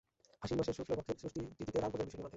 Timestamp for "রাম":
1.81-1.89